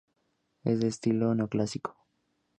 [0.63, 1.95] Es de estilo neoclásico.